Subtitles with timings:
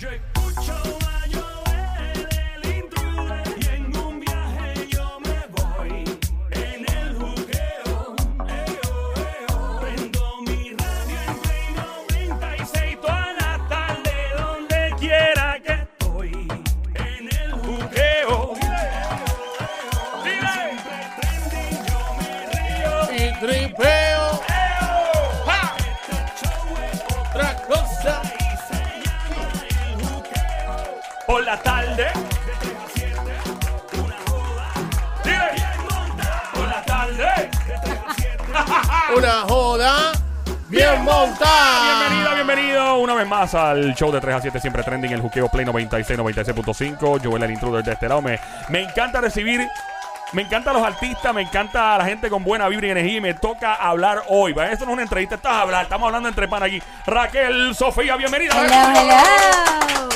[0.00, 0.87] Yo
[31.28, 32.06] Por la tarde.
[35.22, 35.52] Dile.
[36.54, 37.50] Por la tarde.
[39.14, 40.12] Una joda
[40.68, 41.98] bien montada.
[41.98, 45.50] Bienvenida, bienvenido una vez más al show de 3 a 7, siempre trending, el juqueo
[45.50, 47.20] Play 96, 96.5.
[47.22, 48.22] Joel, el intruder de este lado.
[48.22, 48.40] Me,
[48.70, 49.68] me encanta recibir,
[50.32, 53.34] me encantan los artistas, me encanta la gente con buena vibra y energía y me
[53.34, 54.54] toca hablar hoy.
[54.54, 54.72] ¿vale?
[54.72, 55.82] Esto no es una entrevista, esto es hablar.
[55.82, 56.82] Estamos hablando entre pan aquí.
[57.06, 58.54] Raquel, Sofía, bienvenida.
[58.64, 60.07] Hello, hello.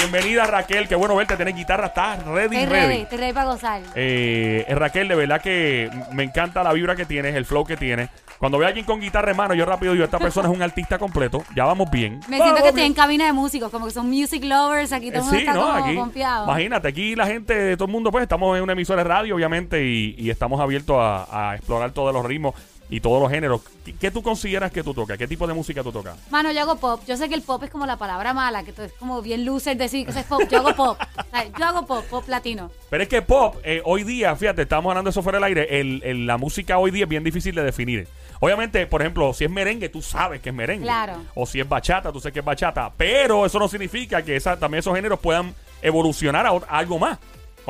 [0.00, 0.88] Bienvenida, Raquel.
[0.88, 1.36] Qué bueno verte.
[1.36, 2.86] Tienes guitarra, estás ready, Estoy ready.
[2.88, 3.82] ready, estoy ready para gozar.
[3.94, 7.76] Eh, eh, Raquel, de verdad que me encanta la vibra que tienes, el flow que
[7.76, 8.08] tienes.
[8.38, 10.62] Cuando veo a alguien con guitarra en mano, yo rápido digo, esta persona es un
[10.62, 11.44] artista completo.
[11.54, 12.20] Ya vamos bien.
[12.28, 15.18] Me siento que estoy en cabina de músicos, como que son music lovers, aquí todo
[15.18, 15.60] el mundo Sí, está ¿no?
[15.66, 16.44] como Aquí, confiado.
[16.44, 19.84] imagínate, aquí la gente, todo el mundo, pues estamos en una emisora de radio, obviamente,
[19.84, 22.54] y, y estamos abiertos a, a explorar todos los ritmos
[22.90, 23.60] y todos los géneros.
[23.84, 25.16] ¿Qué, qué tú consideras que tú tocas?
[25.16, 26.16] ¿Qué tipo de música tú tocas?
[26.30, 27.00] Mano, yo hago pop.
[27.06, 29.76] Yo sé que el pop es como la palabra mala, que es como bien loser
[29.76, 30.42] decir que es pop.
[30.50, 30.98] Yo hago pop.
[31.00, 32.70] O sea, yo hago pop, pop latino.
[32.90, 35.80] Pero es que pop, eh, hoy día, fíjate, estamos hablando de eso fuera del aire,
[35.80, 38.08] el, el- la música hoy día es bien difícil de definir.
[38.40, 40.84] Obviamente, por ejemplo, si es merengue, tú sabes que es merengue.
[40.84, 41.14] Claro.
[41.34, 42.90] O si es bachata, tú sabes que es bachata.
[42.96, 47.18] Pero eso no significa que esa, también esos géneros puedan evolucionar a algo más.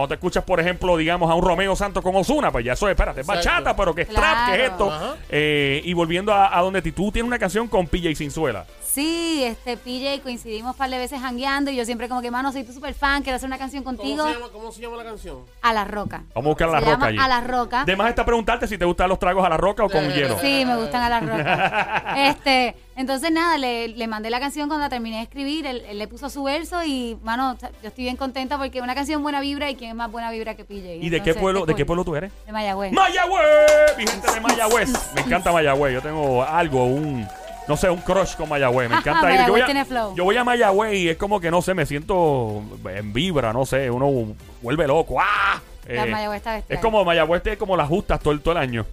[0.00, 2.88] Cuando te escuchas, por ejemplo, digamos, a un Romeo Santos con Osuna, pues ya eso
[2.88, 4.94] es, espérate, es bachata, pero que es trap, que es Claro.
[4.94, 5.16] esto.
[5.28, 8.64] Eh, y volviendo a, a donde ti- tú tienes una canción con PJ Sinzuela.
[8.82, 12.50] Sí, este PJ coincidimos un par de veces jangueando y yo siempre como que, mano,
[12.50, 14.26] soy tu super fan, quiero hacer una canción ¿Cómo contigo.
[14.26, 15.38] se, llama, ¿Cómo se llama la canción?
[15.62, 16.22] A la roca.
[16.34, 17.18] Vamos a buscar a la Se roca llama allí.
[17.20, 17.84] A la roca.
[17.84, 20.38] De más está preguntarte si te gustan los tragos a la roca o con hielo.
[20.40, 22.14] Sí, me gustan a la roca.
[22.30, 25.98] Este, entonces nada, le, le mandé la canción cuando la terminé de escribir, él, él
[25.98, 29.40] le puso su verso y, mano, yo estoy bien contenta porque es una canción buena
[29.40, 30.96] vibra y quién es más buena vibra que PJ.
[30.96, 31.76] ¿Y de qué pueblo, de cool.
[31.76, 32.30] qué pueblo tú eres?
[32.46, 32.92] De Mayagüez.
[32.92, 34.92] Mayagüez, mi gente de Mayagüez.
[35.14, 35.94] Me encanta Mayagüez.
[35.94, 37.26] Yo tengo algo, un,
[37.66, 38.90] no sé, un crush con Mayagüez.
[38.90, 39.38] Me encanta ir.
[39.38, 40.14] Yo Mayagüez voy, a, tiene flow.
[40.14, 43.64] yo voy a Mayagüez y es como que, no sé, me siento en vibra, no
[43.64, 45.16] sé, uno vuelve loco.
[45.20, 45.60] ¡Ah!
[45.88, 46.76] La Mayagüez está bestial.
[46.76, 48.84] es como Mayagüez es como las justas todo el, todo el año.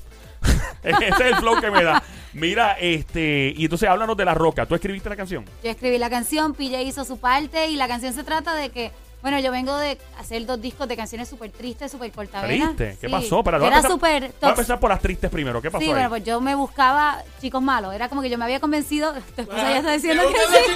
[0.84, 2.02] Ese es el flow que me da.
[2.34, 4.66] Mira, este, y entonces háblanos de La Roca.
[4.66, 5.46] ¿Tú escribiste la canción?
[5.64, 8.92] Yo escribí la canción, PJ hizo su parte y la canción se trata de que,
[9.22, 12.76] bueno, yo vengo de hacer dos discos de canciones súper tristes, súper cortavenas.
[12.76, 12.98] ¿Triste?
[13.02, 13.12] ¿Qué Sí.
[13.12, 13.44] pasó?
[13.66, 14.50] Era súper Vamos a tóxico.
[14.50, 15.60] empezar por las tristes primero.
[15.62, 15.94] ¿Qué pasó Sí, ahí?
[15.94, 17.94] bueno, pues yo me buscaba chicos malos.
[17.96, 19.14] Era como que yo me había convencido.
[19.36, 20.74] Tu esposa ya está diciendo ¿Te que sí.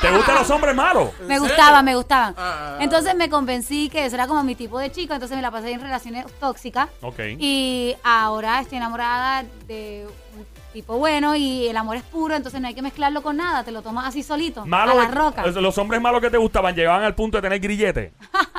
[0.00, 1.10] ¿Te gustan los hombres malos?
[1.26, 2.34] Me ¿En gustaban, me gustaban.
[2.38, 2.78] Ah.
[2.80, 5.70] Entonces me convencí que eso era como mi tipo de chico, entonces me la pasé
[5.72, 6.88] en relaciones tóxicas.
[7.02, 7.18] Ok.
[7.38, 10.06] Y ahora estoy enamorada de
[10.36, 13.64] un tipo bueno y el amor es puro, entonces no hay que mezclarlo con nada,
[13.64, 15.46] te lo tomas así solito, Malo, a la roca.
[15.46, 18.12] Los hombres malos que te gustaban llegaban al punto de tener grillete.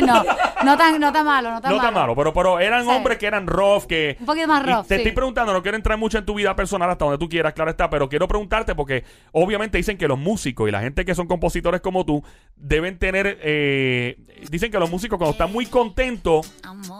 [0.06, 0.22] no,
[0.64, 1.88] no tan, no tan malo, no tan no malo.
[1.88, 2.90] tan malo, pero, pero eran Sí.
[2.90, 4.16] hombres que eran rough, que...
[4.20, 5.00] Un poquito más Y rough, Te sí.
[5.02, 7.70] estoy preguntando, no quiero entrar mucho en tu vida personal hasta donde tú quieras, claro
[7.70, 11.26] está, pero quiero preguntarte porque obviamente dicen que los músicos y la gente que son
[11.26, 12.22] compositores como tú
[12.56, 13.38] deben tener...
[13.42, 14.16] eh,
[14.50, 16.52] dicen que los músicos cuando están muy contentos,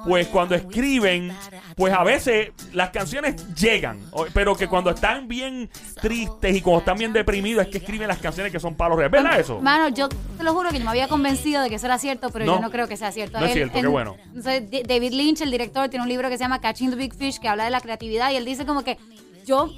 [0.06, 1.32] pues cuando escriben,
[1.76, 5.70] pues a veces las canciones llegan, o- pero que cuando están bien
[6.00, 9.12] tristes y cuando están bien deprimidos es que escriben las canciones que son palos reales.
[9.22, 9.60] ¿Verdad eso?
[9.60, 12.30] Mano, yo te lo juro que yo me había convencido de que eso era cierto,
[12.30, 12.54] pero No.
[12.56, 13.38] yo no creo que sea cierto.
[13.38, 14.16] No es cierto, qué bueno.
[14.26, 17.14] entonces, D- David Lynch, el director, tiene un libro que se llama Catching the Big
[17.14, 18.96] Fish, que habla de la creatividad, y él dice como que
[19.46, 19.70] yo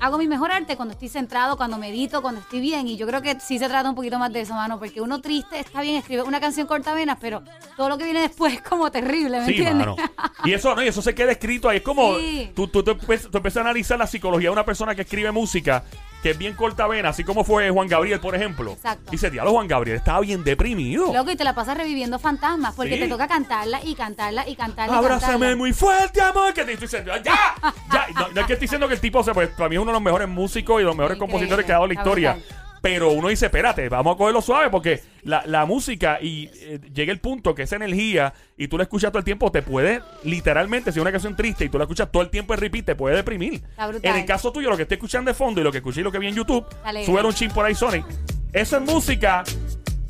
[0.00, 3.22] hago mi mejor arte cuando estoy centrado, cuando medito, cuando estoy bien, y yo creo
[3.22, 5.96] que sí se trata un poquito más de eso, mano, porque uno triste está bien,
[5.96, 7.42] escribe una canción cortavenas, pero
[7.74, 9.86] todo lo que viene después es como terrible, ¿me Sí, entiendes?
[9.86, 9.96] mano.
[10.44, 11.78] Y eso, no, y eso se queda escrito ahí.
[11.78, 12.50] Es como Sí.
[12.54, 15.32] tú, tú, tú empiezas, tú empiezas a analizar la psicología de una persona que escribe
[15.32, 15.84] música
[16.24, 18.72] que es bien corta vena, así como fue Juan Gabriel, por ejemplo.
[18.72, 19.10] Exacto.
[19.10, 21.12] Dice, diablo, Juan Gabriel estaba bien deprimido.
[21.12, 23.00] Loco, y te la pasas reviviendo fantasmas, porque Sí.
[23.00, 24.94] te toca cantarla y cantarla y cantarla.
[24.94, 25.56] y Abrázame cantarla.
[25.56, 26.54] muy fuerte, amor.
[26.54, 27.34] Que te estoy diciendo, ¡ya!
[27.92, 28.06] ¡Ya!
[28.14, 29.82] No, no es que estoy diciendo que el tipo, o sea, pues, para mí es
[29.82, 31.92] uno de los mejores músicos y de los mejores Increíble, compositores que ha dado la
[31.94, 32.38] historia.
[32.84, 37.12] Pero uno dice, espérate, vamos a cogerlo suave porque la, la música y eh, llega
[37.12, 40.92] el punto que esa energía y tú la escuchas todo el tiempo te puede, literalmente,
[40.92, 42.94] si es una canción triste y tú la escuchas todo el tiempo en repeat, te
[42.94, 43.62] puede deprimir.
[44.02, 46.04] En el caso tuyo, lo que estoy escuchando de fondo y lo que escuché y
[46.04, 46.66] lo que vi en YouTube,
[47.06, 48.04] sube un chin por ahí, Sonic.
[48.52, 49.44] Eso es música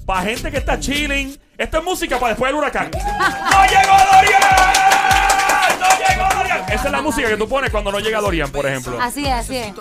[0.05, 1.39] para gente que está chilling.
[1.57, 2.91] Esto es música para después del huracán.
[2.93, 4.43] ¡No llegó Dorian!
[5.79, 6.65] ¡No llegó Dorian!
[6.73, 8.99] Esa es la música que tú pones cuando no llega Dorian, por ejemplo.
[9.01, 9.73] Así es, así es.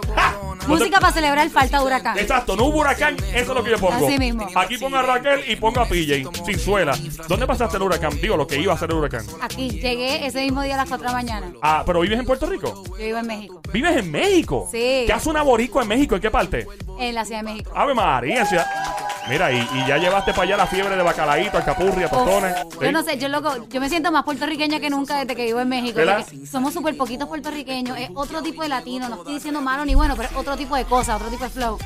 [0.67, 2.17] Música para celebrar falta de huracán.
[2.17, 4.07] Exacto, no hubo huracán, eso es lo que yo pongo.
[4.07, 4.47] Así mismo.
[4.55, 6.97] Aquí pongo a Raquel y pongo a PJ, sin suela.
[7.27, 8.19] ¿Dónde pasaste el huracán?
[8.21, 9.25] Digo, lo que iba a ser el huracán.
[9.41, 11.51] Aquí llegué ese mismo día a las 4 de la mañana.
[11.61, 12.83] Ah, pero ¿vives en Puerto Rico?
[12.87, 13.61] Yo vivo en México.
[13.71, 14.67] ¿Vives en México?
[14.71, 15.03] Sí.
[15.05, 16.15] ¿Qué hace una boricua en México?
[16.15, 16.67] ¿En qué parte?
[16.99, 17.71] En la Ciudad de México.
[17.75, 18.67] Ave María, ciudad-
[19.29, 22.55] Mira, y, y ya llevaste para allá la fiebre de bacalaíto, alcapurria, tostones.
[22.81, 25.59] Yo no sé, yo loco, yo me siento más puertorriqueña que nunca desde que vivo
[25.61, 25.99] en México.
[26.49, 30.15] Somos súper poquitos puertorriqueños, es otro tipo de latino, no estoy diciendo malo ni bueno,
[30.17, 31.77] pero es otro tipo de cosa, otro tipo de flow.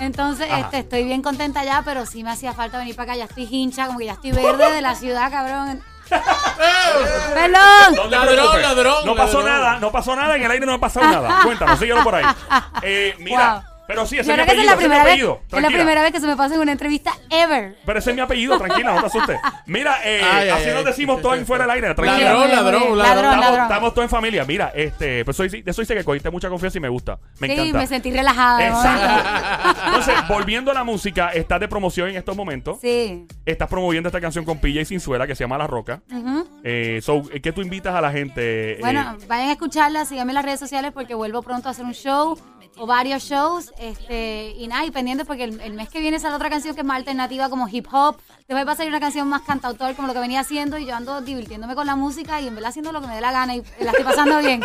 [0.00, 3.24] Entonces, este, estoy bien contenta ya, pero sí me hacía falta venir para acá, ya
[3.24, 5.82] estoy hincha, como que ya estoy verde de la ciudad, cabrón.
[6.08, 7.94] ¡Perdón!
[7.96, 9.60] No Ladrón, ladrón, No pasó ladrón.
[9.62, 11.40] nada, no pasó nada, en el aire no ha pasado nada.
[11.42, 12.24] Cuéntanos, síguelo por ahí.
[12.82, 13.62] Eh, mira, Wow.
[13.88, 15.40] Pero sí, Yo ese es mi es apellido, ese la es mi primera vez, apellido.
[15.50, 17.76] es la primera vez que se me pasa en una entrevista ever.
[17.84, 19.40] Pero ese es mi apellido, tranquila, no te asustes.
[19.66, 20.74] Mira, eh, Ay, así ay.
[20.74, 22.32] nos decimos todos en fuera del aire, tranquila.
[22.32, 22.98] Ladrón, ladrón, ladrón.
[22.98, 24.44] ladrón, Estamos, estamos todos en familia.
[24.44, 27.18] Mira, este, pues soy, de eso dice que cogiste mucha confianza y me gusta.
[27.40, 27.78] Me sí, encanta.
[27.78, 28.66] me sentí relajada.
[28.68, 29.86] Exacto.
[29.86, 32.78] Entonces, volviendo a la música, estás de promoción en estos momentos.
[32.80, 33.26] Sí.
[33.46, 36.02] Estás promoviendo esta canción con Pilla y Sinzuela que se llama La Roca.
[36.12, 36.46] Ujú.
[36.64, 38.72] Eh, so, ¿Qué tú invitas a la gente?
[38.72, 41.84] eh, Bueno, vayan a escucharla, síganme en las redes sociales porque vuelvo pronto a hacer
[41.84, 42.38] un show
[42.78, 43.72] o varios shows.
[43.78, 46.80] Este, y nada, y pendientes porque el, el mes que viene sale otra canción que
[46.82, 48.16] es más alternativa como hip hop.
[48.46, 50.94] Después va a salir una canción más cantautor como lo que venía haciendo y yo
[50.96, 53.56] ando divirtiéndome con la música y en verdad haciendo lo que me dé la gana
[53.56, 54.60] y la estoy pasando bien.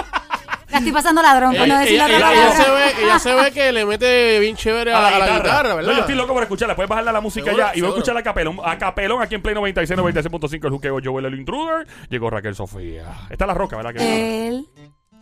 [0.69, 3.51] La estoy pasando ladrón, por no decir la ella- ella se ve, ella se ve
[3.51, 5.91] que le mete bien chévere a, la, a la guitarra, ¿verdad?
[5.91, 6.75] No, yo estoy loco por escucharla.
[6.75, 7.77] Puedes bajarle a la música Seguro, ya.
[7.77, 8.57] Y voy a escuchar a capelón.
[8.65, 10.63] A capelón aquí en Play 96, 96.5.
[10.65, 11.85] El juqueo Joel el Intruder.
[12.09, 13.03] Llegó Raquel Sofía.
[13.29, 13.93] Esta es la roca, ¿verdad?
[13.93, 14.67] Que El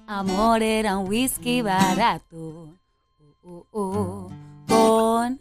[0.08, 2.76] amor era un whisky barato.
[3.44, 4.32] Uh, uh, uh,
[4.68, 5.40] con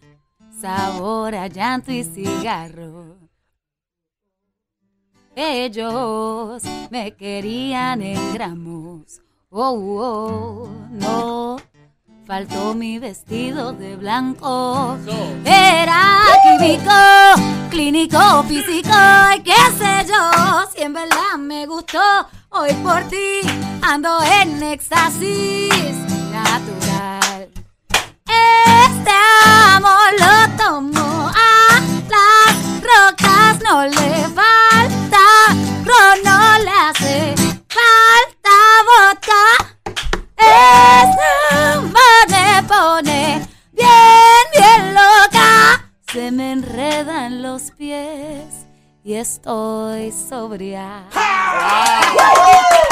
[0.61, 3.17] sabor a llanto y cigarro.
[5.35, 9.21] Ellos me querían en gramos.
[9.51, 11.57] Oh, oh, no.
[12.27, 14.97] Faltó mi vestido de blanco.
[15.45, 16.91] Era químico,
[17.71, 18.97] clínico, físico,
[19.37, 20.71] y qué sé yo.
[20.73, 21.99] Si en verdad me gustó,
[22.51, 23.41] hoy por ti
[23.83, 25.97] ando en éxtasis
[26.31, 27.20] natural.
[28.87, 29.15] Este
[29.75, 34.50] amor lo tomo a las rocas, no le falta
[49.11, 51.03] y estoy sobria.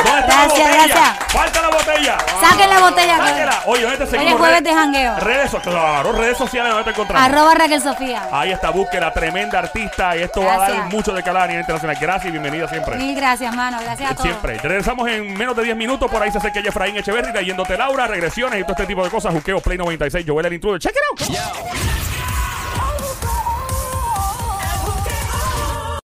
[0.05, 1.19] ¿Dónde está la Gracias, gracias.
[1.29, 2.19] Falta la botella.
[2.41, 3.19] Saquen la botella.
[3.19, 3.71] que-.
[3.71, 4.33] Oye, ¿dónde te Hoy seguimos?
[4.33, 5.17] es jueves de jangueo.
[5.21, 7.25] Redes, claro, redes sociales, ¿dónde te encontramos?
[7.25, 8.29] Arroba Raquel Sofía.
[8.33, 10.17] Ahí está, búsqueda, tremenda artista.
[10.17, 10.93] Y esto va a dar Gracias.
[10.93, 11.97] mucho de calidad a nivel internacional.
[12.01, 12.97] Gracias y bienvenida siempre.
[12.97, 13.79] Mil gracias, mano.
[13.81, 14.27] Gracias a todos.
[14.27, 14.59] Siempre.
[14.59, 16.11] Regresamos en menos de 10 minutos.
[16.11, 19.33] Por ahí se acerca Efraín Echeverri, yéndote Laura, regresiones y todo este tipo de cosas.
[19.33, 20.81] Juqueo Play 96, Joel el Intruder.
[20.81, 21.98] Check it out.